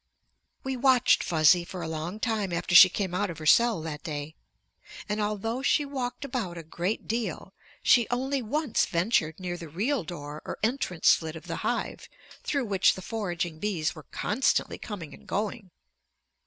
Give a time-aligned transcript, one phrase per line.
[0.63, 4.01] We watched Fuzzy for a long time after she came out of her cell that
[4.01, 4.33] day,
[5.07, 10.03] and although she walked about a great deal, she only once ventured near the real
[10.03, 12.09] door or entrance slit of the hive
[12.41, 15.69] through which the foraging bees were constantly coming and going.